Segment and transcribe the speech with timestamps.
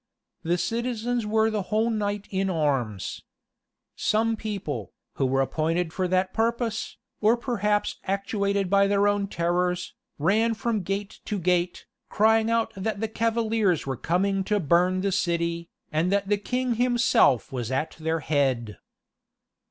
[0.41, 3.21] The citizens were the whole night in arms.
[3.95, 9.93] Some people, who were appointed for that purpose, or perhaps actuated by their own terrors,
[10.17, 15.11] ran from gate to gate, crying out that the cavaliers were coming to burn the
[15.11, 18.79] city, and that the king himself was at their head.